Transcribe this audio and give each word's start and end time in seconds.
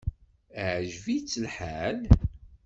Iεǧeb-itt 0.67 1.39
lḥal? 1.45 1.99